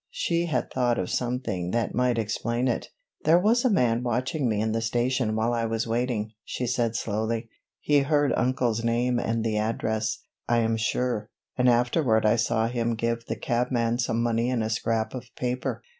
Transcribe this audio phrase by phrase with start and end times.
[0.09, 2.87] She had thought of something that might explain it.
[3.23, 6.95] "There was a man watching me in the station while I was waiting," she said
[6.95, 7.49] slowly.
[7.81, 12.95] "He heard uncle's name and the address, I am sure, and afterward I saw him
[12.95, 15.83] give the cabman some money and a scrap of paper.